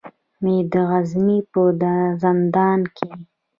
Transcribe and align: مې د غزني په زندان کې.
مې 0.43 0.57
د 0.71 0.73
غزني 0.89 1.39
په 1.51 1.61
زندان 2.23 2.79
کې. 2.95 3.09